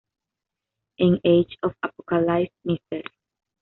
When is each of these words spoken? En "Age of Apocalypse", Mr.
En 0.97 1.19
"Age 1.23 1.57
of 1.61 1.75
Apocalypse", 1.83 2.55
Mr. 2.65 3.03